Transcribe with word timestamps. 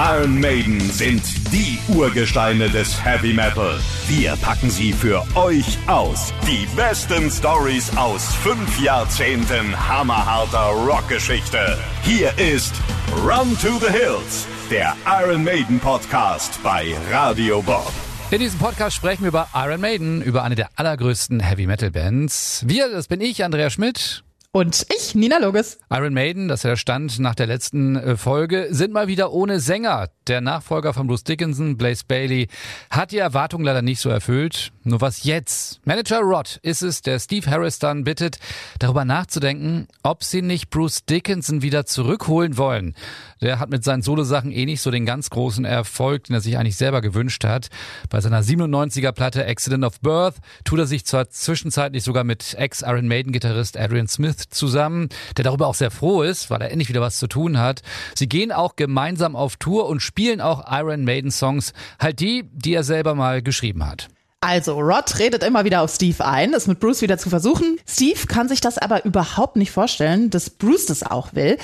Iron 0.00 0.38
Maiden 0.38 0.78
sind 0.78 1.24
die 1.52 1.76
Urgesteine 1.88 2.70
des 2.70 3.04
Heavy 3.04 3.34
Metal. 3.34 3.80
Wir 4.06 4.36
packen 4.36 4.70
sie 4.70 4.92
für 4.92 5.26
euch 5.34 5.76
aus. 5.88 6.32
Die 6.46 6.68
besten 6.76 7.28
Stories 7.28 7.96
aus 7.96 8.32
fünf 8.36 8.80
Jahrzehnten 8.80 9.76
hammerharter 9.88 10.68
Rockgeschichte. 10.86 11.76
Hier 12.04 12.30
ist 12.38 12.76
Run 13.24 13.58
to 13.58 13.84
the 13.84 13.90
Hills, 13.90 14.46
der 14.70 14.94
Iron 15.20 15.42
Maiden 15.42 15.80
Podcast 15.80 16.62
bei 16.62 16.94
Radio 17.10 17.60
Bob. 17.60 17.90
In 18.30 18.38
diesem 18.38 18.60
Podcast 18.60 18.94
sprechen 18.94 19.22
wir 19.22 19.30
über 19.30 19.48
Iron 19.52 19.80
Maiden, 19.80 20.22
über 20.22 20.44
eine 20.44 20.54
der 20.54 20.68
allergrößten 20.76 21.40
Heavy 21.40 21.66
Metal 21.66 21.90
Bands. 21.90 22.62
Wir, 22.64 22.88
das 22.88 23.08
bin 23.08 23.20
ich, 23.20 23.42
Andrea 23.42 23.68
Schmidt. 23.68 24.22
Und 24.58 24.86
ich, 24.92 25.14
Nina 25.14 25.38
Loges. 25.38 25.78
Iron 25.88 26.12
Maiden, 26.12 26.48
das 26.48 26.58
ist 26.58 26.64
der 26.64 26.74
Stand 26.74 27.20
nach 27.20 27.36
der 27.36 27.46
letzten 27.46 27.94
äh, 27.94 28.16
Folge, 28.16 28.66
sind 28.70 28.92
mal 28.92 29.06
wieder 29.06 29.30
ohne 29.30 29.60
Sänger. 29.60 30.08
Der 30.28 30.42
Nachfolger 30.42 30.92
von 30.92 31.06
Bruce 31.06 31.24
Dickinson, 31.24 31.78
Blaze 31.78 32.04
Bailey, 32.06 32.48
hat 32.90 33.12
die 33.12 33.16
Erwartungen 33.16 33.64
leider 33.64 33.80
nicht 33.80 33.98
so 33.98 34.10
erfüllt. 34.10 34.72
Nur 34.84 35.00
was 35.00 35.24
jetzt? 35.24 35.80
Manager 35.86 36.20
Rod 36.20 36.60
ist 36.62 36.82
es, 36.82 37.00
der 37.00 37.18
Steve 37.18 37.50
Harris 37.50 37.78
dann 37.78 38.04
bittet, 38.04 38.38
darüber 38.78 39.06
nachzudenken, 39.06 39.88
ob 40.02 40.24
sie 40.24 40.42
nicht 40.42 40.68
Bruce 40.68 41.06
Dickinson 41.06 41.62
wieder 41.62 41.86
zurückholen 41.86 42.58
wollen. 42.58 42.94
Der 43.40 43.58
hat 43.58 43.70
mit 43.70 43.84
seinen 43.84 44.02
Solosachen 44.02 44.50
eh 44.50 44.66
nicht 44.66 44.82
so 44.82 44.90
den 44.90 45.06
ganz 45.06 45.30
großen 45.30 45.64
Erfolg, 45.64 46.24
den 46.24 46.34
er 46.34 46.40
sich 46.40 46.58
eigentlich 46.58 46.76
selber 46.76 47.00
gewünscht 47.00 47.44
hat. 47.44 47.68
Bei 48.10 48.20
seiner 48.20 48.42
97er 48.42 49.12
Platte 49.12 49.46
Accident 49.46 49.84
of 49.84 50.00
Birth 50.00 50.36
tut 50.64 50.78
er 50.78 50.86
sich 50.86 51.06
zwar 51.06 51.30
zwischenzeitlich 51.30 52.02
sogar 52.02 52.24
mit 52.24 52.54
Ex-Iron 52.54 53.08
Maiden-Gitarrist 53.08 53.78
Adrian 53.78 54.08
Smith 54.08 54.48
zusammen, 54.50 55.08
der 55.36 55.44
darüber 55.44 55.68
auch 55.68 55.74
sehr 55.74 55.90
froh 55.90 56.22
ist, 56.22 56.50
weil 56.50 56.60
er 56.60 56.70
endlich 56.70 56.88
wieder 56.88 57.00
was 57.00 57.18
zu 57.18 57.28
tun 57.28 57.58
hat. 57.58 57.82
Sie 58.14 58.28
gehen 58.28 58.52
auch 58.52 58.76
gemeinsam 58.76 59.36
auf 59.36 59.56
Tour 59.56 59.86
und 59.86 60.00
spielen 60.00 60.17
auch 60.40 60.64
Iron 60.70 61.04
Maiden 61.04 61.30
Songs, 61.30 61.72
halt 61.98 62.20
die, 62.20 62.44
die 62.52 62.74
er 62.74 62.84
selber 62.84 63.14
mal 63.14 63.42
geschrieben 63.42 63.86
hat. 63.86 64.08
Also, 64.40 64.78
Rod 64.78 65.18
redet 65.18 65.42
immer 65.42 65.64
wieder 65.64 65.82
auf 65.82 65.92
Steve 65.92 66.24
ein, 66.24 66.54
es 66.54 66.68
mit 66.68 66.78
Bruce 66.78 67.02
wieder 67.02 67.18
zu 67.18 67.28
versuchen. 67.28 67.76
Steve 67.88 68.26
kann 68.28 68.48
sich 68.48 68.60
das 68.60 68.78
aber 68.78 69.04
überhaupt 69.04 69.56
nicht 69.56 69.72
vorstellen, 69.72 70.30
dass 70.30 70.50
Bruce 70.50 70.86
das 70.86 71.02
auch 71.02 71.34
will. 71.34 71.58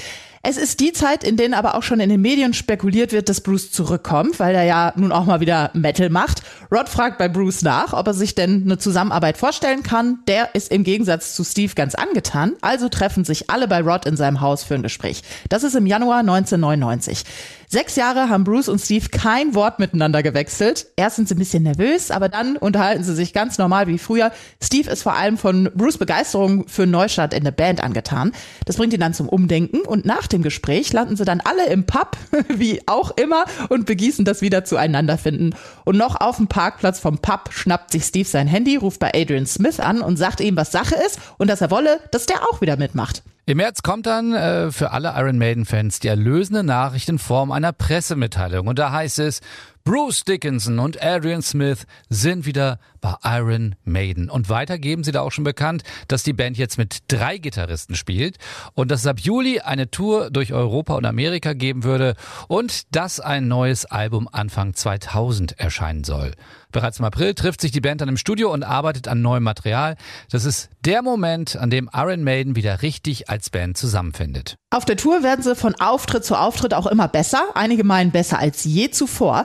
Es 0.47 0.59
ist 0.59 0.81
die 0.81 0.93
Zeit, 0.93 1.25
in 1.25 1.39
denen 1.39 1.55
aber 1.55 1.75
auch 1.75 1.83
schon 1.83 2.01
in 2.01 2.11
den 2.11 2.21
Medien 2.21 2.53
spekuliert 2.53 3.13
wird, 3.13 3.31
dass 3.31 3.41
Bruce 3.41 3.73
zurückkommt, 3.73 4.39
weil 4.39 4.55
er 4.55 4.65
ja 4.65 4.93
nun 4.95 5.11
auch 5.11 5.25
mal 5.25 5.41
wieder 5.41 5.71
Metal 5.73 6.11
macht. 6.11 6.43
Rod 6.71 6.91
fragt 6.91 7.17
bei 7.17 7.29
Bruce 7.29 7.63
nach, 7.63 7.95
ob 7.95 8.07
er 8.07 8.13
sich 8.13 8.35
denn 8.35 8.65
eine 8.65 8.77
Zusammenarbeit 8.77 9.39
vorstellen 9.39 9.83
kann. 9.83 10.19
Der 10.29 10.55
ist 10.55 10.71
im 10.71 10.85
Gegensatz 10.85 11.35
zu 11.35 11.45
Steve 11.45 11.73
ganz 11.75 11.95
angetan. 11.95 12.57
Also 12.61 12.91
treffen 12.91 13.25
sich 13.25 13.49
alle 13.49 13.69
bei 13.69 13.81
Rod 13.81 14.05
in 14.05 14.19
seinem 14.19 14.43
Haus 14.43 14.65
für 14.65 14.75
ein 14.75 14.83
Gespräch. 14.83 15.23
Das 15.49 15.63
ist 15.63 15.77
im 15.77 15.87
Januar 15.87 16.19
1999. 16.19 17.25
Sechs 17.75 17.97
Jahre 17.97 18.29
haben 18.29 18.45
Bruce 18.45 18.69
und 18.69 18.79
Steve 18.79 19.09
kein 19.09 19.55
Wort 19.57 19.81
miteinander 19.81 20.23
gewechselt. 20.23 20.87
Erst 20.95 21.17
sind 21.17 21.29
sie 21.29 21.35
ein 21.35 21.39
bisschen 21.39 21.65
nervös, 21.65 22.11
aber 22.13 22.29
dann 22.29 22.57
unterhalten 22.57 23.03
sie 23.03 23.15
sich 23.15 23.33
ganz 23.33 23.59
normal 23.59 23.89
wie 23.89 23.99
früher. 23.99 24.31
Steve 24.63 24.91
ist 24.91 25.03
vor 25.03 25.15
allem 25.15 25.39
von 25.39 25.71
Bruce 25.75 25.99
Begeisterung 25.99 26.69
für 26.69 26.87
Neustart 26.87 27.35
in 27.35 27.43
der 27.43 27.51
Band 27.51 27.83
angetan. 27.83 28.31
Das 28.65 28.77
bringt 28.77 28.93
ihn 28.93 29.01
dann 29.01 29.15
zum 29.15 29.29
Umdenken 29.29 29.81
und 29.81 30.05
nach 30.05 30.29
dem 30.35 30.43
Gespräch 30.43 30.93
landen 30.93 31.17
sie 31.17 31.25
dann 31.25 31.41
alle 31.41 31.67
im 31.69 31.87
Pub, 31.87 32.17
wie 32.49 32.83
auch 32.87 33.13
immer, 33.17 33.45
und 33.69 33.87
begießen 33.87 34.25
das 34.25 34.43
wieder 34.43 34.65
zueinander 34.65 35.17
finden. 35.17 35.55
Und 35.85 35.97
noch 35.97 36.21
auf 36.21 36.37
dem 36.37 36.49
Parkplatz 36.49 37.01
vom 37.01 37.19
Pub 37.19 37.51
schnappt 37.53 37.93
sich 37.93 38.05
Steve 38.05 38.29
sein 38.29 38.47
Handy, 38.47 38.77
ruft 38.77 39.01
bei 39.01 39.13
Adrian 39.15 39.47
Smith 39.47 39.81
an 39.81 40.01
und 40.01 40.17
sagt 40.17 40.41
ihm, 40.41 40.57
was 40.57 40.73
Sache 40.73 40.97
ist 41.07 41.19
und 41.39 41.49
dass 41.49 41.61
er 41.61 41.71
wolle, 41.71 42.01
dass 42.11 42.27
der 42.27 42.43
auch 42.43 42.61
wieder 42.61 42.77
mitmacht. 42.77 43.23
Im 43.47 43.59
März 43.59 43.83
kommt 43.83 44.07
dann 44.07 44.33
äh, 44.33 44.73
für 44.73 44.93
alle 44.93 45.13
Iron 45.17 45.37
Maiden-Fans 45.37 46.01
die 46.01 46.09
erlösende 46.09 46.65
Nachricht 46.65 47.11
in 47.11 47.19
Form 47.19 47.53
einer 47.53 47.73
Pressemitteilung. 47.73 48.67
Und 48.67 48.79
da 48.79 48.91
heißt 48.91 49.19
es, 49.19 49.43
Bruce 49.87 50.25
Dickinson 50.25 50.79
und 50.79 51.03
Adrian 51.03 51.43
Smith 51.43 51.85
sind 52.09 52.47
wieder 52.47 52.79
bei 53.03 53.17
Iron 53.23 53.75
Maiden. 53.85 54.31
Und 54.31 54.49
weiter 54.49 54.79
geben 54.79 55.05
sie 55.05 55.13
da 55.13 55.21
auch 55.21 55.31
schon 55.31 55.45
bekannt, 55.45 55.83
dass 56.09 56.23
die 56.23 56.33
Band 56.33 56.57
jetzt 56.57 56.79
mit 56.79 57.03
drei 57.09 57.37
Gitarristen 57.37 57.95
spielt 57.95 58.39
und 58.73 58.91
dass 58.91 59.01
es 59.01 59.07
ab 59.07 59.21
Juli 59.21 59.61
eine 59.61 59.91
Tour 59.91 60.31
durch 60.31 60.55
Europa 60.55 60.95
und 60.95 61.05
Amerika 61.05 61.53
geben 61.53 61.85
würde 61.85 62.15
und 62.49 62.97
dass 62.97 63.21
ein 63.21 63.47
neues 63.47 63.85
Album 63.85 64.27
Anfang 64.33 64.73
2000 64.73 65.61
erscheinen 65.61 66.03
soll. 66.03 66.33
Bereits 66.73 66.99
im 66.99 67.05
April 67.05 67.35
trifft 67.35 67.61
sich 67.61 67.71
die 67.71 67.83
Band 67.83 68.01
dann 68.01 68.09
im 68.09 68.17
Studio 68.17 68.53
und 68.53 68.63
arbeitet 68.63 69.07
an 69.07 69.21
neuem 69.21 69.43
Material. 69.43 69.97
Das 70.31 70.47
ist 70.47 70.71
der 70.81 71.03
Moment, 71.03 71.57
an 71.57 71.69
dem 71.69 71.91
Iron 71.93 72.25
Maiden 72.25 72.57
wieder 72.57 72.81
richtig 72.81 73.29
als 73.29 73.51
Band 73.51 73.77
zusammenfindet. 73.77 74.57
Auf 74.71 74.87
der 74.87 74.97
Tour 74.97 75.23
werden 75.23 75.43
sie 75.43 75.55
von 75.55 75.75
Auftritt 75.79 76.25
zu 76.25 76.37
Auftritt 76.37 76.73
auch 76.73 76.87
immer 76.87 77.07
besser. 77.07 77.45
Einige 77.55 77.85
meinen 77.85 78.11
besser 78.13 78.39
als 78.39 78.65
je 78.65 78.91
zuvor. 78.91 79.45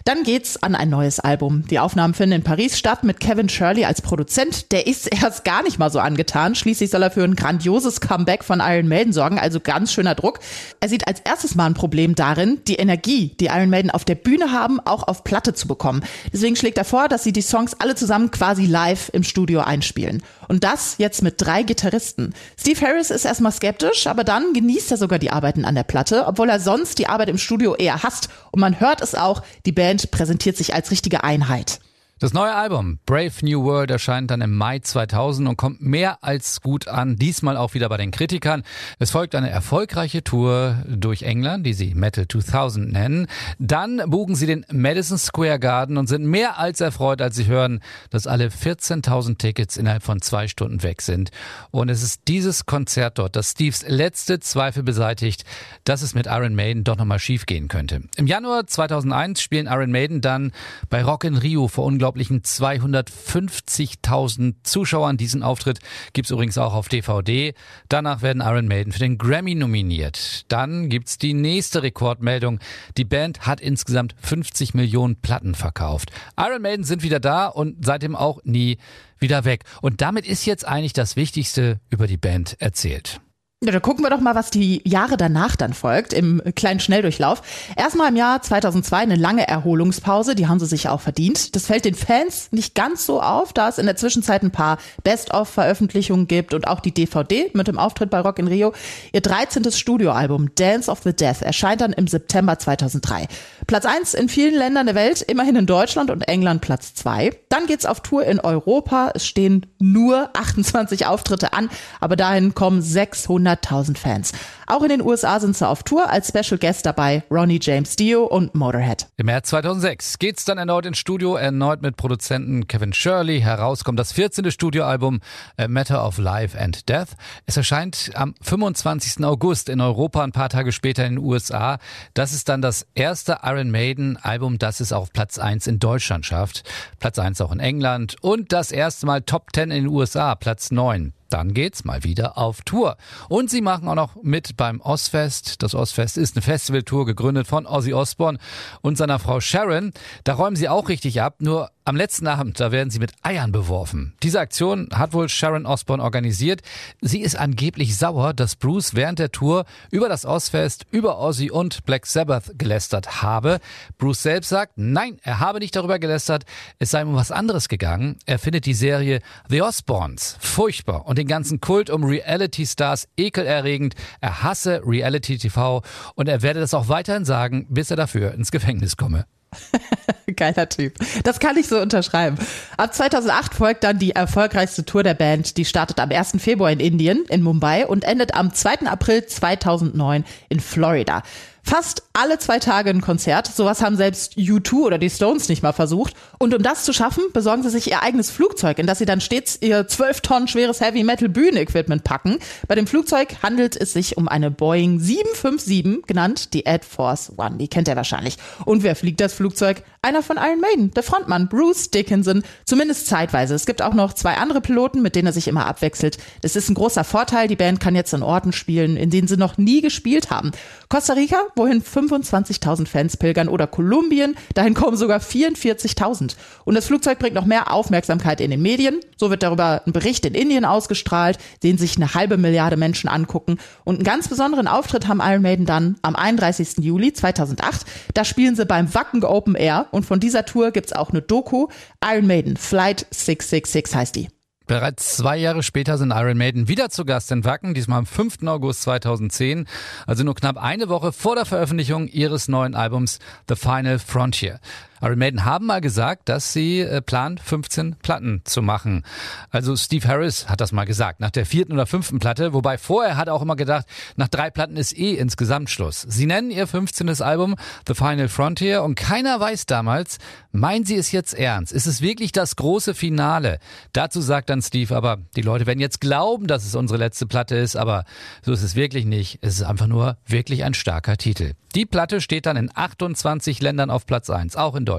Dann 0.05 0.23
geht's 0.23 0.61
an 0.61 0.75
ein 0.75 0.89
neues 0.89 1.19
Album. 1.19 1.67
Die 1.67 1.79
Aufnahmen 1.79 2.13
finden 2.13 2.37
in 2.37 2.43
Paris 2.43 2.77
statt 2.77 3.03
mit 3.03 3.19
Kevin 3.19 3.49
Shirley 3.49 3.85
als 3.85 4.01
Produzent. 4.01 4.71
Der 4.71 4.87
ist 4.87 5.07
erst 5.21 5.43
gar 5.43 5.63
nicht 5.63 5.77
mal 5.77 5.91
so 5.91 5.99
angetan. 5.99 6.55
Schließlich 6.55 6.89
soll 6.89 7.03
er 7.03 7.11
für 7.11 7.23
ein 7.23 7.35
grandioses 7.35 8.01
Comeback 8.01 8.43
von 8.43 8.61
Iron 8.61 8.87
Maiden 8.87 9.13
sorgen, 9.13 9.37
also 9.37 9.59
ganz 9.59 9.93
schöner 9.93 10.15
Druck. 10.15 10.39
Er 10.79 10.89
sieht 10.89 11.07
als 11.07 11.19
erstes 11.19 11.55
mal 11.55 11.67
ein 11.67 11.73
Problem 11.73 12.15
darin, 12.15 12.59
die 12.67 12.75
Energie, 12.75 13.35
die 13.39 13.47
Iron 13.47 13.69
Maiden 13.69 13.91
auf 13.91 14.05
der 14.05 14.15
Bühne 14.15 14.51
haben, 14.51 14.79
auch 14.79 15.07
auf 15.07 15.23
Platte 15.23 15.53
zu 15.53 15.67
bekommen. 15.67 16.03
Deswegen 16.33 16.55
schlägt 16.55 16.77
er 16.77 16.85
vor, 16.85 17.07
dass 17.07 17.23
sie 17.23 17.33
die 17.33 17.41
Songs 17.41 17.75
alle 17.79 17.95
zusammen 17.95 18.31
quasi 18.31 18.65
live 18.65 19.09
im 19.13 19.23
Studio 19.23 19.61
einspielen. 19.61 20.23
Und 20.47 20.63
das 20.63 20.95
jetzt 20.97 21.21
mit 21.21 21.35
drei 21.37 21.63
Gitarristen. 21.63 22.33
Steve 22.59 22.81
Harris 22.81 23.11
ist 23.11 23.25
erstmal 23.25 23.51
skeptisch, 23.51 24.07
aber 24.07 24.23
dann 24.23 24.53
genießt 24.53 24.91
er 24.91 24.97
sogar 24.97 25.19
die 25.19 25.31
Arbeiten 25.31 25.63
an 25.63 25.75
der 25.75 25.83
Platte, 25.83 26.25
obwohl 26.27 26.49
er 26.49 26.59
sonst 26.59 26.97
die 26.99 27.07
Arbeit 27.07 27.29
im 27.29 27.37
Studio 27.37 27.75
eher 27.75 28.03
hasst. 28.03 28.29
Und 28.51 28.59
man 28.59 28.79
hört 28.79 29.01
es 29.01 29.15
auch, 29.15 29.43
die 29.65 29.71
Band 29.71 29.90
präsentiert 30.11 30.57
sich 30.57 30.73
als 30.73 30.91
richtige 30.91 31.23
Einheit. 31.23 31.79
Das 32.21 32.33
neue 32.33 32.53
Album 32.53 32.99
Brave 33.07 33.31
New 33.41 33.63
World 33.63 33.89
erscheint 33.89 34.29
dann 34.29 34.41
im 34.41 34.55
Mai 34.55 34.77
2000 34.77 35.49
und 35.49 35.57
kommt 35.57 35.81
mehr 35.81 36.23
als 36.23 36.61
gut 36.61 36.87
an, 36.87 37.15
diesmal 37.15 37.57
auch 37.57 37.73
wieder 37.73 37.89
bei 37.89 37.97
den 37.97 38.11
Kritikern. 38.11 38.61
Es 38.99 39.09
folgt 39.09 39.33
eine 39.33 39.49
erfolgreiche 39.49 40.23
Tour 40.23 40.83
durch 40.87 41.23
England, 41.23 41.65
die 41.65 41.73
sie 41.73 41.95
Metal 41.95 42.27
2000 42.27 42.91
nennen. 42.91 43.25
Dann 43.57 44.03
buchen 44.05 44.35
sie 44.35 44.45
den 44.45 44.67
Madison 44.71 45.17
Square 45.17 45.57
Garden 45.57 45.97
und 45.97 46.05
sind 46.05 46.23
mehr 46.23 46.59
als 46.59 46.79
erfreut, 46.79 47.23
als 47.23 47.37
sie 47.37 47.47
hören, 47.47 47.79
dass 48.11 48.27
alle 48.27 48.49
14.000 48.49 49.39
Tickets 49.39 49.75
innerhalb 49.75 50.03
von 50.03 50.21
zwei 50.21 50.47
Stunden 50.47 50.83
weg 50.83 51.01
sind. 51.01 51.31
Und 51.71 51.89
es 51.89 52.03
ist 52.03 52.27
dieses 52.27 52.67
Konzert 52.67 53.17
dort, 53.17 53.35
das 53.35 53.49
Steves 53.49 53.83
letzte 53.87 54.39
Zweifel 54.39 54.83
beseitigt, 54.83 55.43
dass 55.85 56.03
es 56.03 56.13
mit 56.13 56.27
Iron 56.27 56.53
Maiden 56.53 56.83
doch 56.83 56.97
nochmal 56.97 57.17
schief 57.17 57.47
gehen 57.47 57.67
könnte. 57.67 58.03
Im 58.15 58.27
Januar 58.27 58.67
2001 58.67 59.41
spielen 59.41 59.65
Iron 59.65 59.89
Maiden 59.89 60.21
dann 60.21 60.51
bei 60.91 61.03
Rock 61.03 61.23
in 61.23 61.35
Rio 61.35 61.67
vor 61.67 61.85
unglaublich 61.85 62.10
unglaublichen 62.11 62.41
250.000 62.41 64.55
Zuschauern. 64.63 65.15
Diesen 65.15 65.43
Auftritt 65.43 65.79
gibt's 66.13 66.31
übrigens 66.31 66.57
auch 66.57 66.73
auf 66.73 66.89
DVD. 66.89 67.53
Danach 67.87 68.21
werden 68.21 68.41
Iron 68.41 68.67
Maiden 68.67 68.91
für 68.91 68.99
den 68.99 69.17
Grammy 69.17 69.55
nominiert. 69.55 70.51
Dann 70.51 70.89
gibt's 70.89 71.17
die 71.17 71.33
nächste 71.33 71.83
Rekordmeldung. 71.83 72.59
Die 72.97 73.05
Band 73.05 73.47
hat 73.47 73.61
insgesamt 73.61 74.13
50 74.21 74.73
Millionen 74.73 75.15
Platten 75.15 75.55
verkauft. 75.55 76.11
Iron 76.37 76.61
Maiden 76.61 76.83
sind 76.83 77.01
wieder 77.01 77.21
da 77.21 77.47
und 77.47 77.85
seitdem 77.85 78.17
auch 78.17 78.43
nie 78.43 78.77
wieder 79.17 79.45
weg. 79.45 79.63
Und 79.81 80.01
damit 80.01 80.27
ist 80.27 80.45
jetzt 80.45 80.67
eigentlich 80.67 80.91
das 80.93 81.15
Wichtigste 81.15 81.79
über 81.89 82.07
die 82.07 82.17
Band 82.17 82.57
erzählt. 82.59 83.21
Ja, 83.63 83.71
da 83.71 83.79
gucken 83.79 84.03
wir 84.03 84.09
doch 84.09 84.21
mal, 84.21 84.33
was 84.33 84.49
die 84.49 84.81
Jahre 84.85 85.17
danach 85.17 85.55
dann 85.55 85.75
folgt, 85.75 86.13
im 86.13 86.41
kleinen 86.55 86.79
Schnelldurchlauf. 86.79 87.43
Erstmal 87.77 88.09
im 88.09 88.15
Jahr 88.15 88.41
2002 88.41 88.97
eine 88.97 89.15
lange 89.15 89.47
Erholungspause, 89.47 90.33
die 90.33 90.47
haben 90.47 90.59
sie 90.59 90.65
sich 90.65 90.89
auch 90.89 90.99
verdient. 90.99 91.55
Das 91.55 91.67
fällt 91.67 91.85
den 91.85 91.93
Fans 91.93 92.47
nicht 92.49 92.73
ganz 92.73 93.05
so 93.05 93.21
auf, 93.21 93.53
da 93.53 93.69
es 93.69 93.77
in 93.77 93.85
der 93.85 93.95
Zwischenzeit 93.95 94.41
ein 94.41 94.49
paar 94.49 94.79
Best-of-Veröffentlichungen 95.03 96.25
gibt 96.25 96.55
und 96.55 96.67
auch 96.67 96.79
die 96.79 96.91
DVD 96.91 97.51
mit 97.53 97.67
dem 97.67 97.77
Auftritt 97.77 98.09
bei 98.09 98.19
Rock 98.21 98.39
in 98.39 98.47
Rio. 98.47 98.73
Ihr 99.13 99.21
13. 99.21 99.71
Studioalbum 99.71 100.55
Dance 100.55 100.89
of 100.89 101.03
the 101.03 101.13
Death 101.13 101.43
erscheint 101.43 101.81
dann 101.81 101.93
im 101.93 102.07
September 102.07 102.57
2003. 102.57 103.27
Platz 103.71 103.85
1 103.85 104.15
in 104.15 104.27
vielen 104.27 104.53
Ländern 104.53 104.85
der 104.85 104.95
Welt, 104.95 105.21
immerhin 105.21 105.55
in 105.55 105.65
Deutschland 105.65 106.11
und 106.11 106.23
England 106.23 106.59
Platz 106.59 106.93
2. 106.93 107.29
Dann 107.47 107.67
geht's 107.67 107.85
auf 107.85 108.01
Tour 108.01 108.25
in 108.25 108.41
Europa. 108.41 109.13
Es 109.15 109.25
stehen 109.25 109.65
nur 109.79 110.29
28 110.33 111.05
Auftritte 111.05 111.53
an, 111.53 111.69
aber 112.01 112.17
dahin 112.17 112.53
kommen 112.53 112.81
600 112.81 113.65
100.000 113.65 113.97
Fans. 113.97 114.33
Auch 114.71 114.83
in 114.83 114.87
den 114.87 115.01
USA 115.01 115.37
sind 115.41 115.57
sie 115.57 115.67
auf 115.67 115.83
Tour 115.83 116.09
als 116.09 116.29
Special 116.29 116.57
Guest 116.57 116.85
dabei 116.85 117.23
Ronnie 117.29 117.59
James 117.61 117.97
Dio 117.97 118.23
und 118.23 118.55
Motorhead. 118.55 119.05
Im 119.17 119.25
März 119.25 119.49
2006 119.49 120.17
geht's 120.17 120.45
dann 120.45 120.57
erneut 120.57 120.85
ins 120.85 120.97
Studio, 120.97 121.35
erneut 121.35 121.81
mit 121.81 121.97
Produzenten 121.97 122.67
Kevin 122.67 122.93
Shirley. 122.93 123.41
Herauskommt 123.41 123.99
das 123.99 124.13
14. 124.13 124.49
Studioalbum 124.49 125.19
A 125.57 125.67
Matter 125.67 126.07
of 126.07 126.19
Life 126.19 126.57
and 126.57 126.87
Death. 126.87 127.09
Es 127.45 127.57
erscheint 127.57 128.11
am 128.13 128.33
25. 128.41 129.25
August 129.25 129.67
in 129.67 129.81
Europa, 129.81 130.23
ein 130.23 130.31
paar 130.31 130.47
Tage 130.47 130.71
später 130.71 131.05
in 131.05 131.15
den 131.15 131.25
USA. 131.25 131.77
Das 132.13 132.31
ist 132.31 132.47
dann 132.47 132.61
das 132.61 132.87
erste 132.95 133.39
Iron 133.43 133.71
Maiden 133.71 134.15
Album, 134.21 134.57
das 134.57 134.79
es 134.79 134.93
auf 134.93 135.11
Platz 135.11 135.37
1 135.37 135.67
in 135.67 135.79
Deutschland 135.79 136.25
schafft. 136.25 136.63
Platz 136.97 137.19
1 137.19 137.41
auch 137.41 137.51
in 137.51 137.59
England 137.59 138.15
und 138.21 138.53
das 138.53 138.71
erste 138.71 139.05
Mal 139.05 139.21
Top 139.23 139.47
10 139.53 139.63
in 139.63 139.83
den 139.83 139.87
USA, 139.87 140.33
Platz 140.35 140.71
9. 140.71 141.11
dann 141.33 141.53
geht's 141.53 141.83
mal 141.83 142.03
wieder 142.03 142.37
auf 142.37 142.61
Tour. 142.61 142.97
Und 143.29 143.49
sie 143.49 143.61
machen 143.61 143.87
auch 143.87 143.95
noch 143.95 144.21
mit 144.21 144.57
beim 144.57 144.81
Ozfest. 144.81 145.63
Das 145.63 145.73
Ozfest 145.75 146.17
ist 146.17 146.35
eine 146.35 146.41
Festivaltour 146.41 147.05
gegründet 147.05 147.47
von 147.47 147.65
Ozzy 147.65 147.93
Osbourne 147.93 148.37
und 148.81 148.97
seiner 148.97 149.19
Frau 149.19 149.39
Sharon. 149.39 149.91
Da 150.23 150.33
räumen 150.33 150.55
sie 150.55 150.69
auch 150.69 150.89
richtig 150.89 151.21
ab, 151.21 151.35
nur 151.39 151.69
am 151.83 151.95
letzten 151.95 152.27
Abend, 152.27 152.59
da 152.59 152.71
werden 152.71 152.89
sie 152.89 152.99
mit 152.99 153.13
Eiern 153.23 153.51
beworfen. 153.51 154.13
Diese 154.21 154.39
Aktion 154.39 154.89
hat 154.93 155.13
wohl 155.13 155.29
Sharon 155.29 155.65
Osbourne 155.65 156.03
organisiert. 156.03 156.61
Sie 157.01 157.21
ist 157.21 157.35
angeblich 157.35 157.97
sauer, 157.97 158.33
dass 158.33 158.55
Bruce 158.55 158.93
während 158.93 159.19
der 159.19 159.31
Tour 159.31 159.65
über 159.89 160.07
das 160.07 160.25
Ozfest, 160.25 160.85
über 160.91 161.19
Ozzy 161.19 161.49
und 161.49 161.85
Black 161.85 162.05
Sabbath 162.05 162.51
gelästert 162.57 163.23
habe. 163.23 163.59
Bruce 163.97 164.21
selbst 164.21 164.49
sagt, 164.49 164.73
nein, 164.75 165.17
er 165.23 165.39
habe 165.39 165.59
nicht 165.59 165.75
darüber 165.75 165.97
gelästert, 165.97 166.43
es 166.77 166.91
sei 166.91 167.03
um 167.03 167.15
was 167.15 167.31
anderes 167.31 167.67
gegangen. 167.67 168.17
Er 168.25 168.39
findet 168.39 168.65
die 168.65 168.73
Serie 168.73 169.21
The 169.49 169.63
Osbournes 169.63 170.37
furchtbar 170.39 171.07
und 171.07 171.17
den 171.17 171.27
ganzen 171.27 171.61
Kult 171.61 171.89
um 171.89 172.03
Reality-Stars 172.03 173.07
ekelerregend. 173.17 173.95
Er 174.19 174.43
hasse 174.43 174.81
Reality-TV 174.85 175.81
und 176.15 176.29
er 176.29 176.41
werde 176.41 176.59
das 176.59 176.73
auch 176.73 176.89
weiterhin 176.89 177.25
sagen, 177.25 177.65
bis 177.69 177.89
er 177.89 177.97
dafür 177.97 178.33
ins 178.33 178.51
Gefängnis 178.51 178.97
komme. 178.97 179.25
Geiler 180.35 180.69
Typ. 180.69 180.93
Das 181.23 181.39
kann 181.39 181.57
ich 181.57 181.67
so 181.67 181.79
unterschreiben. 181.79 182.37
Ab 182.77 182.93
2008 182.93 183.53
folgt 183.53 183.83
dann 183.83 183.99
die 183.99 184.11
erfolgreichste 184.11 184.85
Tour 184.85 185.03
der 185.03 185.13
Band. 185.13 185.57
Die 185.57 185.65
startet 185.65 185.99
am 185.99 186.09
1. 186.09 186.35
Februar 186.39 186.71
in 186.71 186.79
Indien, 186.79 187.25
in 187.29 187.41
Mumbai 187.41 187.85
und 187.87 188.03
endet 188.03 188.33
am 188.33 188.53
2. 188.53 188.87
April 188.87 189.25
2009 189.25 190.25
in 190.49 190.59
Florida. 190.59 191.23
Fast 191.63 192.03
alle 192.13 192.39
zwei 192.39 192.59
Tage 192.59 192.89
ein 192.89 193.01
Konzert. 193.01 193.47
Sowas 193.47 193.81
haben 193.81 193.95
selbst 193.95 194.35
U2 194.35 194.73
oder 194.73 194.97
die 194.97 195.09
Stones 195.09 195.47
nicht 195.47 195.63
mal 195.63 195.71
versucht. 195.71 196.13
Und 196.39 196.53
um 196.53 196.61
das 196.61 196.83
zu 196.83 196.91
schaffen, 196.91 197.23
besorgen 197.33 197.63
sie 197.63 197.69
sich 197.69 197.89
ihr 197.89 198.01
eigenes 198.01 198.29
Flugzeug, 198.29 198.79
in 198.79 198.87
das 198.87 198.97
sie 198.97 199.05
dann 199.05 199.21
stets 199.21 199.57
ihr 199.61 199.87
12 199.87 200.21
Tonnen 200.21 200.47
schweres 200.47 200.81
Heavy 200.81 201.03
Metal 201.03 201.29
Bühnenequipment 201.29 202.03
packen. 202.03 202.39
Bei 202.67 202.75
dem 202.75 202.87
Flugzeug 202.87 203.37
handelt 203.43 203.77
es 203.77 203.93
sich 203.93 204.17
um 204.17 204.27
eine 204.27 204.51
Boeing 204.51 204.99
757, 204.99 206.07
genannt 206.07 206.53
die 206.53 206.63
Air 206.63 206.81
Force 206.81 207.31
One. 207.37 207.57
Die 207.57 207.67
kennt 207.67 207.87
ihr 207.87 207.95
wahrscheinlich. 207.95 208.37
Und 208.65 208.83
wer 208.83 208.95
fliegt 208.95 209.21
das 209.21 209.33
Flugzeug? 209.33 209.83
Einer 210.03 210.23
von 210.23 210.37
Iron 210.37 210.59
Maiden, 210.59 210.89
der 210.95 211.03
Frontmann 211.03 211.47
Bruce 211.47 211.91
Dickinson. 211.91 212.41
Zumindest 212.65 213.05
zeitweise. 213.05 213.53
Es 213.53 213.67
gibt 213.67 213.83
auch 213.83 213.93
noch 213.93 214.13
zwei 214.13 214.33
andere 214.37 214.59
Piloten, 214.59 215.03
mit 215.03 215.15
denen 215.15 215.27
er 215.27 215.33
sich 215.33 215.47
immer 215.47 215.67
abwechselt. 215.67 216.17
Das 216.41 216.55
ist 216.55 216.69
ein 216.69 216.73
großer 216.73 217.03
Vorteil. 217.03 217.47
Die 217.47 217.55
Band 217.55 217.79
kann 217.79 217.93
jetzt 217.93 218.11
in 218.11 218.23
Orten 218.23 218.51
spielen, 218.51 218.97
in 218.97 219.11
denen 219.11 219.27
sie 219.27 219.37
noch 219.37 219.59
nie 219.59 219.79
gespielt 219.79 220.31
haben. 220.31 220.53
Costa 220.89 221.13
Rica 221.13 221.43
wohin 221.55 221.83
25.000 221.83 222.87
Fans 222.87 223.15
pilgern 223.15 223.47
oder 223.47 223.67
Kolumbien, 223.67 224.35
dahin 224.55 224.73
kommen 224.73 224.97
sogar 224.97 225.19
44.000. 225.19 226.35
Und 226.65 226.73
das 226.73 226.87
Flugzeug 226.87 227.19
bringt 227.19 227.35
noch 227.35 227.45
mehr 227.45 227.71
Aufmerksamkeit 227.71 228.41
in 228.41 228.49
den 228.49 228.63
Medien. 228.63 229.01
So 229.17 229.29
wird 229.29 229.43
darüber 229.43 229.83
ein 229.85 229.93
Bericht 229.93 230.25
in 230.25 230.33
Indien 230.33 230.65
ausgestrahlt, 230.65 231.37
den 231.61 231.77
sich 231.77 231.97
eine 231.97 232.15
halbe 232.15 232.37
Milliarde 232.37 232.75
Menschen 232.75 233.07
angucken. 233.07 233.59
Und 233.83 233.97
einen 233.97 234.03
ganz 234.03 234.27
besonderen 234.27 234.67
Auftritt 234.67 235.07
haben 235.07 235.21
Iron 235.23 235.43
Maiden 235.43 235.67
dann 235.67 235.97
am 236.01 236.15
31. 236.15 236.79
Juli 236.79 237.13
2008. 237.13 237.85
Da 238.15 238.25
spielen 238.25 238.55
sie 238.55 238.65
beim 238.65 238.91
Wacken 238.95 239.23
Open 239.23 239.53
Air 239.53 239.90
und 239.91 240.05
von 240.05 240.19
dieser 240.19 240.45
Tour 240.45 240.71
gibt's 240.71 240.93
auch 240.93 241.11
eine 241.11 241.21
Doku. 241.21 241.67
Iron 242.03 242.27
Maiden 242.27 242.57
Flight 242.57 243.05
666 243.11 243.95
heißt 243.95 244.15
die. 244.15 244.29
Bereits 244.67 245.17
zwei 245.17 245.35
Jahre 245.37 245.63
später 245.63 245.97
sind 245.97 246.11
Iron 246.11 246.37
Maiden 246.37 246.69
wieder 246.69 246.89
zu 246.89 247.03
Gast 247.03 247.31
in 247.31 247.43
Wacken, 247.43 247.73
diesmal 247.73 247.99
am 247.99 248.05
5. 248.05 248.43
August 248.47 248.83
2010, 248.83 249.67
also 250.07 250.23
nur 250.23 250.35
knapp 250.35 250.57
eine 250.57 250.87
Woche 250.87 251.11
vor 251.11 251.35
der 251.35 251.45
Veröffentlichung 251.45 252.07
ihres 252.07 252.47
neuen 252.47 252.73
Albums 252.73 253.19
The 253.49 253.55
Final 253.55 253.99
Frontier. 253.99 254.61
Iron 255.01 255.17
Maiden 255.17 255.45
haben 255.45 255.65
mal 255.65 255.81
gesagt, 255.81 256.29
dass 256.29 256.53
sie 256.53 256.81
äh, 256.81 257.01
planen, 257.01 257.37
15 257.37 257.95
Platten 257.95 258.41
zu 258.43 258.61
machen. 258.61 259.03
Also 259.49 259.75
Steve 259.75 260.07
Harris 260.07 260.47
hat 260.47 260.61
das 260.61 260.71
mal 260.71 260.85
gesagt, 260.85 261.19
nach 261.19 261.31
der 261.31 261.45
vierten 261.45 261.73
oder 261.73 261.87
fünften 261.87 262.19
Platte, 262.19 262.53
wobei 262.53 262.77
vorher 262.77 263.17
hat 263.17 263.27
er 263.27 263.33
auch 263.33 263.41
immer 263.41 263.55
gedacht, 263.55 263.85
nach 264.15 264.27
drei 264.27 264.49
Platten 264.49 264.77
ist 264.77 264.97
eh 264.97 265.15
insgesamt 265.15 265.69
Schluss. 265.69 266.05
Sie 266.07 266.25
nennen 266.25 266.51
ihr 266.51 266.67
15. 266.67 267.21
Album 267.21 267.55
The 267.87 267.95
Final 267.95 268.29
Frontier 268.29 268.83
und 268.83 268.95
keiner 268.95 269.39
weiß 269.39 269.65
damals, 269.65 270.19
meinen 270.51 270.85
sie 270.85 270.95
es 270.95 271.11
jetzt 271.11 271.33
ernst? 271.33 271.71
Ist 271.71 271.87
es 271.87 272.01
wirklich 272.01 272.31
das 272.31 272.55
große 272.55 272.93
Finale? 272.93 273.59
Dazu 273.93 274.21
sagt 274.21 274.49
dann 274.49 274.61
Steve 274.61 274.95
aber, 274.95 275.17
die 275.35 275.41
Leute 275.41 275.65
werden 275.65 275.79
jetzt 275.79 276.01
glauben, 276.01 276.47
dass 276.47 276.65
es 276.65 276.75
unsere 276.75 276.99
letzte 276.99 277.25
Platte 277.25 277.55
ist, 277.55 277.75
aber 277.75 278.05
so 278.43 278.51
ist 278.51 278.63
es 278.63 278.75
wirklich 278.75 279.05
nicht. 279.05 279.39
Es 279.41 279.55
ist 279.55 279.63
einfach 279.63 279.87
nur 279.87 280.17
wirklich 280.25 280.63
ein 280.63 280.73
starker 280.73 281.17
Titel. 281.17 281.53
Die 281.75 281.85
Platte 281.85 282.19
steht 282.19 282.45
dann 282.45 282.57
in 282.57 282.69
28 282.73 283.61
Ländern 283.61 283.89
auf 283.89 284.05
Platz 284.05 284.29
1, 284.29 284.57
auch 284.57 284.75
in 284.75 284.83
Deutschland, 284.83 284.90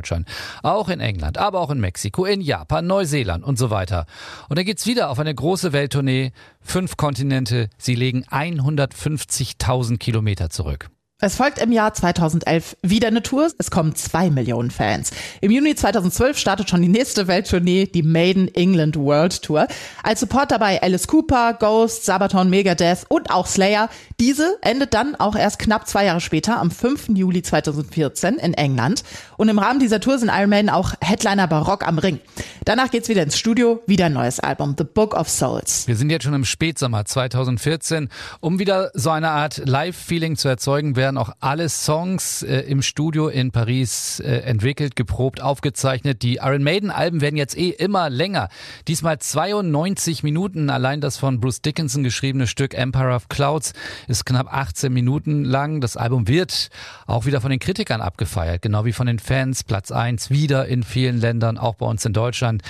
auch 0.63 0.89
in 0.89 1.01
England, 1.01 1.39
aber 1.39 1.61
auch 1.61 1.71
in 1.71 1.81
Mexiko, 1.81 2.25
in 2.25 2.41
Japan, 2.41 2.87
Neuseeland 2.87 3.45
und 3.45 3.59
so 3.59 3.71
weiter. 3.71 4.07
Und 4.49 4.59
dann 4.59 4.65
geht's 4.65 4.87
wieder 4.87 5.11
auf 5.11 5.19
eine 5.19 5.35
große 5.35 5.73
Welttournee, 5.73 6.33
fünf 6.61 6.97
Kontinente, 6.97 7.69
sie 7.79 7.95
legen 7.95 8.25
150.000 8.25 9.99
Kilometer 9.99 10.51
zurück. 10.51 10.91
Es 11.25 11.37
folgt 11.37 11.61
im 11.61 11.71
Jahr 11.71 11.95
2011 11.95 12.79
wieder 12.83 13.07
eine 13.07 13.23
Tour. 13.23 13.49
Es 13.57 13.71
kommen 13.71 13.95
zwei 13.95 14.29
Millionen 14.29 14.73
Fans. 14.73 15.13
Im 15.41 15.53
Juni 15.53 15.77
2012 15.77 16.37
startet 16.37 16.69
schon 16.69 16.83
die 16.83 16.89
nächste 16.89 17.29
Welttournee, 17.29 17.87
die 17.87 18.03
Maiden 18.03 18.53
England 18.57 18.97
World 18.97 19.41
Tour. 19.41 19.69
Als 20.03 20.19
Support 20.19 20.51
dabei 20.51 20.83
Alice 20.83 21.07
Cooper, 21.07 21.53
Ghost, 21.53 22.07
Sabaton, 22.07 22.51
Megadeth 22.51 23.07
und 23.09 23.31
auch 23.31 23.47
Slayer. 23.47 23.89
Diese 24.19 24.59
endet 24.63 24.95
dann 24.95 25.15
auch 25.15 25.37
erst 25.37 25.61
knapp 25.61 25.87
zwei 25.87 26.07
Jahre 26.07 26.21
später, 26.21 26.59
am 26.59 26.73
5. 26.73 27.11
Juli 27.11 27.43
2014 27.43 28.35
in 28.39 28.55
England. 28.55 29.05
Und 29.37 29.49
im 29.49 29.61
Rahmen 29.61 29.79
dieser 29.79 30.01
Tour 30.01 30.19
sind 30.19 30.29
Iron 30.29 30.51
Maiden 30.51 30.71
auch 30.71 30.95
Headliner 31.01 31.47
Barock 31.47 31.87
am 31.87 31.99
Ring. 31.99 32.19
Danach 32.65 32.91
geht's 32.91 33.09
wieder 33.09 33.23
ins 33.23 33.39
Studio, 33.39 33.81
wieder 33.87 34.07
ein 34.07 34.13
neues 34.13 34.41
Album, 34.41 34.75
The 34.77 34.85
Book 34.85 35.15
of 35.15 35.29
Souls. 35.29 35.87
Wir 35.87 35.97
sind 35.97 36.11
jetzt 36.11 36.25
schon 36.25 36.35
im 36.35 36.45
Spätsommer 36.45 37.05
2014. 37.05 38.09
Um 38.41 38.59
wieder 38.59 38.91
so 38.95 39.11
eine 39.11 39.31
Art 39.31 39.63
Live-Feeling 39.65 40.37
zu 40.37 40.49
erzeugen, 40.49 40.95
werden 40.95 41.12
auch 41.17 41.33
alle 41.41 41.69
Songs 41.69 42.43
äh, 42.43 42.61
im 42.61 42.83
Studio 42.83 43.29
in 43.29 43.53
Paris 43.53 44.21
äh, 44.21 44.39
entwickelt, 44.39 44.97
geprobt, 44.97 45.41
aufgezeichnet. 45.41 46.23
Die 46.23 46.37
Iron 46.37 46.63
Maiden-Alben 46.63 47.21
werden 47.21 47.37
jetzt 47.37 47.57
eh 47.57 47.71
immer 47.71 48.11
länger. 48.11 48.49
Diesmal 48.89 49.19
92 49.19 50.23
Minuten. 50.23 50.71
Allein 50.71 51.01
das 51.01 51.17
von 51.17 51.41
Bruce 51.41 51.63
Dickinson 51.63 52.03
geschriebene 52.03 52.47
Stück 52.47 52.75
Empire 52.75 53.15
of 53.15 53.29
Clouds 53.29 53.73
ist 54.09 54.27
knapp 54.27 54.53
18 54.53 54.93
Minuten 54.93 55.45
lang. 55.45 55.81
Das 55.81 55.97
Album 55.97 56.29
wird 56.29 56.69
auch 57.07 57.27
wieder 57.27 57.41
von 57.41 57.51
den 57.51 57.61
Kritikern 57.61 58.01
abgefeiert, 58.01 58.63
genau 58.63 58.85
wie 58.85 58.93
von 58.93 59.07
den 59.07 59.19
Fans. 59.19 59.65
Platz 59.65 59.91
1 59.91 60.31
wieder 60.31 60.67
in 60.67 60.83
vielen 60.83 61.21
Ländern, 61.21 61.59
auch 61.59 61.75
bei 61.75 61.87
uns 61.87 62.05
in 62.05 62.13
Deutschland. 62.13 62.63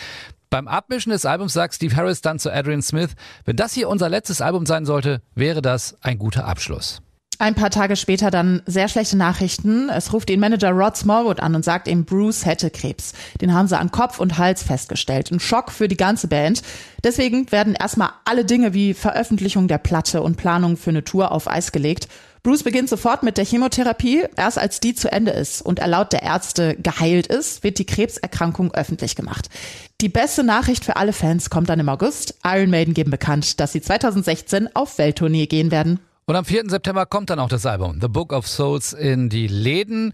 Beim 0.53 0.69
Abmischen 0.69 1.13
des 1.13 1.25
Albums 1.25 1.55
sagt 1.55 1.75
Steve 1.75 1.97
Harris 1.97 2.21
dann 2.21 2.39
zu 2.39 2.53
Adrian 2.53 2.83
Smith, 2.83 3.15
wenn 3.47 3.57
das 3.57 3.73
hier 3.73 3.89
unser 3.89 4.11
letztes 4.11 4.43
Album 4.43 4.67
sein 4.67 4.85
sollte, 4.85 5.23
wäre 5.35 5.63
das 5.63 5.97
ein 6.03 6.19
guter 6.19 6.47
Abschluss. 6.47 7.01
Ein 7.39 7.57
paar 7.57 7.71
Tage 7.71 7.97
später 7.97 8.31
dann 8.31 8.63
sehr 8.67 8.89
schlechte 8.89 9.17
Nachrichten. 9.17 9.89
Es 9.89 10.13
ruft 10.13 10.31
ihn 10.31 10.39
Manager 10.39 10.71
Rod 10.71 10.97
Smallwood 10.97 11.41
an 11.41 11.57
und 11.57 11.65
sagt 11.65 11.89
ihm, 11.89 12.05
Bruce 12.05 12.47
hätte 12.47 12.71
Krebs. 12.71 13.15
Den 13.41 13.53
haben 13.53 13.67
sie 13.67 13.77
an 13.77 13.91
Kopf 13.91 14.21
und 14.21 14.39
Hals 14.39 14.63
festgestellt. 14.63 15.33
Ein 15.33 15.41
Schock 15.41 15.73
für 15.73 15.89
die 15.89 15.97
ganze 15.97 16.29
Band. 16.29 16.63
Deswegen 17.03 17.51
werden 17.51 17.75
erstmal 17.75 18.11
alle 18.25 18.45
Dinge 18.45 18.75
wie 18.75 18.95
Veröffentlichung 18.95 19.67
der 19.67 19.79
Platte 19.79 20.23
und 20.23 20.37
Planung 20.37 20.77
für 20.77 20.91
eine 20.91 21.03
Tour 21.03 21.33
auf 21.33 21.51
Eis 21.51 21.73
gelegt. 21.73 22.07
Bruce 22.45 22.63
beginnt 22.63 22.89
sofort 22.89 23.25
mit 23.25 23.39
der 23.39 23.45
Chemotherapie. 23.45 24.25
Erst 24.37 24.59
als 24.59 24.79
die 24.79 24.95
zu 24.95 25.11
Ende 25.11 25.33
ist 25.33 25.63
und 25.63 25.79
er 25.79 25.89
laut 25.89 26.13
der 26.13 26.23
Ärzte 26.23 26.77
geheilt 26.77 27.27
ist, 27.29 27.65
wird 27.65 27.79
die 27.79 27.87
Krebserkrankung 27.87 28.73
öffentlich 28.73 29.17
gemacht. 29.17 29.49
Die 30.01 30.09
beste 30.09 30.45
Nachricht 30.45 30.85
für 30.85 30.97
alle 30.97 31.13
Fans 31.13 31.51
kommt 31.51 31.69
dann 31.69 31.81
im 31.81 31.89
August. 31.89 32.35
Iron 32.45 32.71
Maiden 32.71 32.95
geben 32.95 33.11
bekannt, 33.11 33.59
dass 33.59 33.73
sie 33.73 33.81
2016 33.81 34.75
auf 34.75 34.99
Welttournee 34.99 35.47
gehen 35.47 35.71
werden. 35.71 36.01
Und 36.25 36.37
am 36.37 36.45
4. 36.45 36.71
September 36.71 37.05
kommt 37.05 37.31
dann 37.31 37.41
auch 37.41 37.49
das 37.49 37.67
Album 37.67 37.99
The 38.01 38.07
Book 38.07 38.33
of 38.33 38.47
Souls 38.47 38.93
in 38.93 39.29
die 39.29 39.49
Läden. 39.49 40.13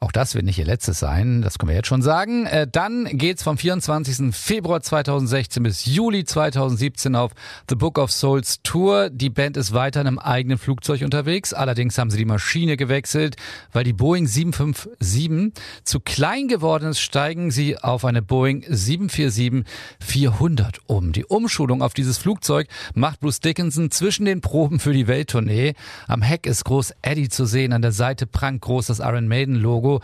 Auch 0.00 0.12
das 0.12 0.36
wird 0.36 0.44
nicht 0.44 0.60
ihr 0.60 0.64
letztes 0.64 1.00
sein, 1.00 1.42
das 1.42 1.58
können 1.58 1.70
wir 1.70 1.76
jetzt 1.76 1.88
schon 1.88 2.02
sagen. 2.02 2.46
Äh, 2.46 2.68
dann 2.70 3.06
geht's 3.18 3.42
vom 3.42 3.58
24. 3.58 4.32
Februar 4.32 4.80
2016 4.80 5.64
bis 5.64 5.86
Juli 5.86 6.24
2017 6.24 7.16
auf 7.16 7.32
The 7.68 7.74
Book 7.74 7.98
of 7.98 8.12
Souls 8.12 8.60
Tour. 8.62 9.10
Die 9.10 9.28
Band 9.28 9.56
ist 9.56 9.72
weiter 9.72 10.00
in 10.00 10.06
einem 10.06 10.20
eigenen 10.20 10.56
Flugzeug 10.56 11.02
unterwegs. 11.02 11.52
Allerdings 11.52 11.98
haben 11.98 12.10
sie 12.10 12.16
die 12.16 12.26
Maschine 12.26 12.76
gewechselt, 12.76 13.34
weil 13.72 13.82
die 13.82 13.92
Boeing 13.92 14.28
757 14.28 15.52
zu 15.82 15.98
klein 15.98 16.46
geworden 16.46 16.90
ist, 16.90 17.00
steigen 17.00 17.50
sie 17.50 17.76
auf 17.76 18.04
eine 18.04 18.22
Boeing 18.22 18.62
747-400 18.62 20.76
um. 20.86 21.10
Die 21.10 21.24
Umschulung 21.24 21.82
auf 21.82 21.94
dieses 21.94 22.18
Flugzeug 22.18 22.68
macht 22.94 23.18
Bruce 23.18 23.40
Dickinson 23.40 23.90
zwischen 23.90 24.26
den 24.26 24.42
Proben 24.42 24.78
für 24.78 24.92
die 24.92 25.08
Welttournee. 25.08 25.74
Am 26.06 26.22
Heck 26.22 26.46
ist 26.46 26.64
groß 26.64 26.94
Eddie 27.02 27.28
zu 27.28 27.46
sehen, 27.46 27.72
an 27.72 27.82
der 27.82 27.90
Seite 27.90 28.28
prangt 28.28 28.60
groß 28.60 28.86
das 28.86 29.00
Iron 29.00 29.26
Maiden 29.26 29.56
Logo. 29.56 29.87
Logo. 29.88 30.00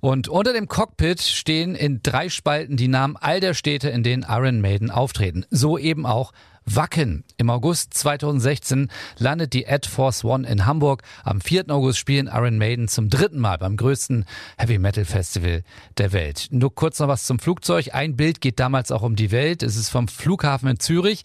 Und 0.00 0.28
unter 0.28 0.52
dem 0.52 0.68
Cockpit 0.68 1.20
stehen 1.20 1.74
in 1.74 2.00
drei 2.02 2.28
Spalten 2.28 2.76
die 2.76 2.88
Namen 2.88 3.16
all 3.16 3.40
der 3.40 3.54
Städte, 3.54 3.88
in 3.90 4.02
denen 4.02 4.24
Iron 4.28 4.60
Maiden 4.60 4.90
auftreten. 4.90 5.44
So 5.50 5.78
eben 5.78 6.06
auch 6.06 6.32
Wacken. 6.68 7.22
Im 7.36 7.48
August 7.48 7.94
2016 7.94 8.90
landet 9.18 9.52
die 9.52 9.68
Ad 9.68 9.88
Force 9.88 10.24
One 10.24 10.48
in 10.48 10.66
Hamburg. 10.66 11.02
Am 11.22 11.40
4. 11.40 11.70
August 11.70 11.98
spielen 11.98 12.26
Iron 12.26 12.58
Maiden 12.58 12.88
zum 12.88 13.08
dritten 13.08 13.38
Mal 13.38 13.58
beim 13.58 13.76
größten 13.76 14.24
Heavy 14.58 14.78
Metal 14.78 15.04
Festival 15.04 15.62
der 15.96 16.12
Welt. 16.12 16.48
Nur 16.50 16.74
kurz 16.74 16.98
noch 16.98 17.06
was 17.06 17.24
zum 17.24 17.38
Flugzeug. 17.38 17.90
Ein 17.92 18.16
Bild 18.16 18.40
geht 18.40 18.58
damals 18.58 18.90
auch 18.90 19.02
um 19.02 19.14
die 19.14 19.30
Welt. 19.30 19.62
Es 19.62 19.76
ist 19.76 19.90
vom 19.90 20.08
Flughafen 20.08 20.68
in 20.68 20.80
Zürich. 20.80 21.22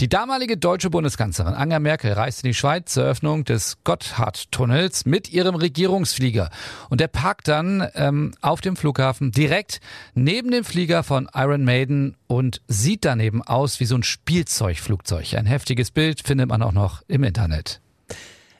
Die 0.00 0.08
damalige 0.08 0.56
deutsche 0.56 0.90
Bundeskanzlerin 0.90 1.54
Angela 1.54 1.80
Merkel 1.80 2.12
reiste 2.12 2.46
in 2.46 2.50
die 2.52 2.54
Schweiz 2.54 2.94
zur 2.94 3.02
Eröffnung 3.02 3.44
des 3.44 3.78
Gotthardtunnels 3.82 5.06
mit 5.06 5.32
ihrem 5.32 5.56
Regierungsflieger. 5.56 6.50
Und 6.88 7.00
der 7.00 7.08
parkt 7.08 7.48
dann 7.48 7.84
ähm, 7.96 8.32
auf 8.40 8.60
dem 8.60 8.76
Flughafen 8.76 9.32
direkt 9.32 9.80
neben 10.14 10.52
dem 10.52 10.62
Flieger 10.62 11.02
von 11.02 11.28
Iron 11.34 11.64
Maiden 11.64 12.16
und 12.28 12.62
sieht 12.68 13.04
daneben 13.04 13.42
aus 13.42 13.80
wie 13.80 13.86
so 13.86 13.96
ein 13.96 14.04
Spielzeugflugzeug. 14.04 15.34
Ein 15.34 15.46
heftiges 15.46 15.90
Bild 15.90 16.20
findet 16.24 16.48
man 16.48 16.62
auch 16.62 16.70
noch 16.70 17.02
im 17.08 17.24
Internet. 17.24 17.80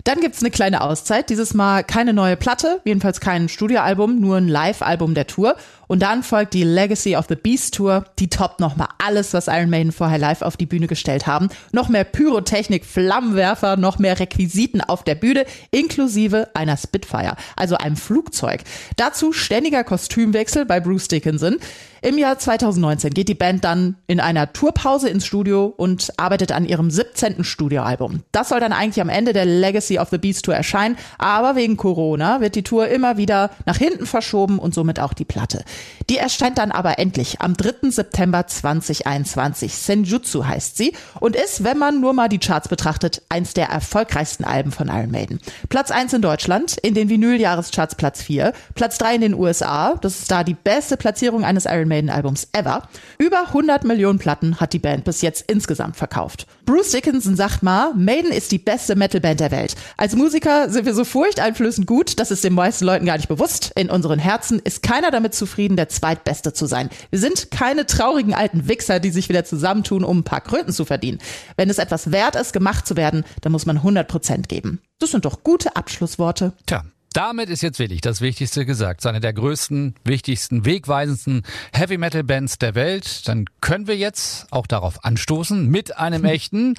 Dann 0.09 0.23
gibt's 0.23 0.41
eine 0.41 0.51
kleine 0.51 0.81
Auszeit. 0.81 1.29
Dieses 1.29 1.53
Mal 1.53 1.85
keine 1.85 2.15
neue 2.15 2.39
Platte, 2.39 2.81
jedenfalls 2.87 3.21
kein 3.21 3.51
Studioalbum, 3.51 4.19
nur 4.19 4.39
ein 4.39 4.49
Live-Album 4.49 5.13
der 5.13 5.27
Tour. 5.27 5.55
Und 5.87 6.01
dann 6.01 6.23
folgt 6.23 6.55
die 6.55 6.65
Legacy 6.65 7.15
of 7.17 7.27
the 7.29 7.35
Beast 7.35 7.75
Tour. 7.75 8.05
Die 8.19 8.29
toppt 8.29 8.59
nochmal 8.59 8.89
alles, 9.05 9.35
was 9.35 9.49
Iron 9.49 9.69
Maiden 9.69 9.93
vorher 9.93 10.19
live 10.19 10.41
auf 10.41 10.57
die 10.57 10.65
Bühne 10.65 10.87
gestellt 10.87 11.27
haben. 11.27 11.49
Noch 11.73 11.91
mehr 11.91 12.05
Pyrotechnik, 12.05 12.87
Flammenwerfer, 12.87 13.77
noch 13.77 13.99
mehr 13.99 14.19
Requisiten 14.19 14.81
auf 14.81 15.03
der 15.03 15.15
Bühne, 15.15 15.45
inklusive 15.73 16.49
einer 16.55 16.79
Spitfire, 16.79 17.37
also 17.57 17.77
einem 17.77 17.97
Flugzeug. 17.97 18.63
Dazu 18.97 19.33
ständiger 19.33 19.85
Kostümwechsel 19.85 20.65
bei 20.65 20.81
Bruce 20.81 21.09
Dickinson. 21.09 21.57
Im 22.01 22.17
Jahr 22.17 22.39
2019 22.39 23.13
geht 23.13 23.29
die 23.29 23.35
Band 23.35 23.65
dann 23.65 23.97
in 24.07 24.21
einer 24.21 24.53
Tourpause 24.53 25.09
ins 25.09 25.27
Studio 25.27 25.67
und 25.77 26.13
arbeitet 26.17 26.53
an 26.53 26.65
ihrem 26.65 26.91
17. 26.91 27.43
Studioalbum. 27.43 28.23
Das 28.31 28.51
soll 28.51 28.61
dann 28.61 28.73
eigentlich 28.73 29.01
am 29.01 29.09
Ende 29.09 29.33
der 29.33 29.45
Legacy 29.45 29.98
of 29.99 30.09
the 30.11 30.19
Beast 30.19 30.45
Tour 30.45 30.55
erscheinen, 30.55 30.97
aber 31.19 31.57
wegen 31.57 31.77
Corona 31.77 32.41
wird 32.41 32.55
die 32.55 32.63
Tour 32.63 32.89
immer 32.89 33.17
wieder 33.17 33.51
nach 33.67 33.77
hinten 33.77 34.07
verschoben 34.07 34.59
und 34.59 34.75
somit 34.75 35.01
auch 35.01 35.13
die 35.13 35.25
Platte. 35.25 35.65
Die 36.09 36.19
erscheint 36.19 36.59
dann 36.59 36.71
aber 36.71 36.99
endlich 36.99 37.41
am 37.41 37.57
3. 37.57 37.91
September 37.91 38.47
2021. 38.47 39.75
Senjutsu 39.75 40.47
heißt 40.47 40.77
sie 40.77 40.93
und 41.21 41.37
ist, 41.37 41.65
wenn 41.65 41.79
man 41.79 42.01
nur 42.01 42.13
mal 42.13 42.29
die 42.29 42.39
Charts 42.39 42.69
betrachtet, 42.69 43.23
eins 43.29 43.55
der 43.55 43.69
erfolgreichsten 43.69 44.45
Alben 44.45 44.73
von 44.73 44.89
Iron 44.89 45.11
Maiden. 45.11 45.41
Platz 45.69 45.91
1 45.91 46.13
in 46.15 46.23
Deutschland, 46.23 46.77
in 46.79 46.95
den 46.95 47.09
Vinyl-Jahrescharts 47.09 47.95
Platz 47.95 48.23
4, 48.23 48.53
Platz 48.75 48.99
3 48.99 49.17
in 49.17 49.21
den 49.21 49.35
USA, 49.35 49.95
das 50.01 50.21
ist 50.21 50.31
da 50.31 50.45
die 50.45 50.55
beste 50.55 50.97
Platzierung 50.97 51.45
eines 51.45 51.67
Iron 51.67 51.89
Maiden 51.89 52.11
Albums 52.11 52.49
ever. 52.53 52.83
Über 53.19 53.49
100 53.49 53.85
Millionen 53.85 54.19
Platten 54.19 54.61
hat 54.61 54.73
die 54.73 54.79
Band 54.79 55.05
bis 55.05 55.23
jetzt 55.23 55.51
insgesamt 55.51 55.97
verkauft. 55.97 56.47
Bruce 56.65 56.91
Dickinson 56.91 57.37
sagt 57.37 57.63
mal, 57.63 57.95
Maiden 57.95 58.31
ist 58.31 58.53
die 58.53 58.59
beste 58.59 58.97
Metalband 58.97 59.41
der 59.41 59.51
Welt. 59.51 59.75
Als 59.97 60.15
Musiker 60.15 60.71
sind 60.71 60.87
wir 60.87 60.95
so 60.95 61.05
furchteinflößend 61.05 61.87
gut, 61.87 62.19
das 62.19 62.31
ist 62.31 62.45
den 62.45 62.55
meisten 62.55 62.85
Leuten 62.85 63.07
gar 63.07 63.17
nicht 63.17 63.29
bewusst. 63.29 63.73
In 63.77 63.91
unseren 63.91 64.19
Herzen 64.19 64.59
ist 64.59 64.83
keiner 64.83 65.11
damit 65.11 65.35
zufrieden, 65.35 65.77
der 65.77 65.89
Zweitbeste 65.89 66.53
zu 66.53 66.67
sein. 66.67 66.91
Wir 67.11 67.19
sind 67.19 67.51
keine 67.51 67.87
traurigen 67.87 68.35
alten 68.35 68.69
Wichser, 68.69 69.01
die 69.01 69.11
sich 69.11 69.29
wieder 69.29 69.45
zusammentun, 69.45 70.05
um 70.05 70.19
ein 70.19 70.25
paar 70.25 70.41
Kröten 70.41 70.73
zu 70.73 70.85
verdienen. 70.85 71.19
Wenn 71.57 71.71
es 71.71 71.79
etwas 71.79 72.13
wert 72.13 72.37
ist, 72.37 72.53
gemacht 72.53 72.87
zu 72.87 72.97
werden, 72.97 73.25
dann 73.41 73.53
muss 73.53 73.67
man 73.67 73.77
100 73.77 74.07
Prozent 74.09 74.49
geben. 74.49 74.81
Das 74.99 75.11
sind 75.13 75.25
doch 75.25 75.43
gute 75.43 75.77
Abschlussworte. 75.77 76.53
Tja, 76.67 76.85
damit 77.13 77.49
ist 77.49 77.63
jetzt 77.63 77.79
wirklich 77.79 78.01
das 78.01 78.21
Wichtigste 78.21 78.67
gesagt. 78.67 79.01
Seine 79.01 79.21
der 79.21 79.33
größten, 79.33 79.95
wichtigsten, 80.05 80.65
wegweisendsten 80.65 81.43
Heavy 81.73 81.99
Metal 81.99 82.23
Bands 82.23 82.59
der 82.59 82.75
Welt. 82.75 83.27
Dann 83.27 83.47
können 83.61 83.87
wir 83.87 83.97
jetzt 83.97 84.47
auch 84.53 84.67
darauf 84.67 85.05
anstoßen 85.05 85.69
mit 85.69 85.97
einem 85.97 86.25
echten 86.27 86.75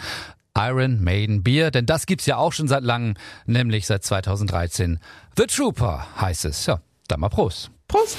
Iron 0.60 1.02
Maiden 1.02 1.42
Bier, 1.42 1.72
denn 1.72 1.86
das 1.86 2.06
gibt's 2.06 2.26
ja 2.26 2.36
auch 2.38 2.52
schon 2.52 2.68
seit 2.68 2.84
langem, 2.84 3.14
nämlich 3.46 3.88
seit 3.88 4.04
2013. 4.04 5.00
The 5.38 5.46
Trooper 5.46 6.06
heißt 6.20 6.46
es. 6.46 6.66
Ja, 6.66 6.80
dann 7.08 7.22
mal 7.22 7.30
Prost. 7.30 7.72
Prost! 7.88 8.18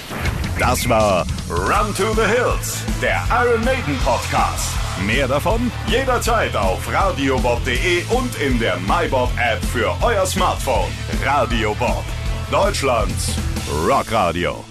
Das 0.58 0.88
war 0.88 1.26
Run 1.48 1.94
to 1.94 2.14
the 2.14 2.26
Hills, 2.26 2.82
der 3.00 3.22
Iron 3.30 3.64
Maiden 3.64 3.96
Podcast. 4.04 4.70
Mehr 5.06 5.28
davon 5.28 5.70
jederzeit 5.86 6.54
auf 6.56 6.90
radiobob.de 6.92 8.04
und 8.10 8.34
in 8.40 8.58
der 8.58 8.78
MyBob 8.80 9.30
App 9.38 9.64
für 9.66 9.94
euer 10.02 10.26
Smartphone. 10.26 10.90
Radio 11.24 11.74
Bob, 11.78 12.04
Deutschlands 12.50 13.34
Rockradio. 13.86 14.69